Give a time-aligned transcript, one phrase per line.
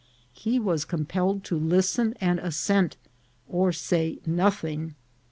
[0.33, 2.97] He was compelled to listen and assent,
[3.47, 4.95] or say nothing.